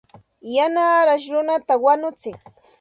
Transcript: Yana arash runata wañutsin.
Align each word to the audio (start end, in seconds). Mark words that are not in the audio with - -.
Yana 0.55 0.81
arash 1.01 1.27
runata 1.33 1.73
wañutsin. 1.83 2.35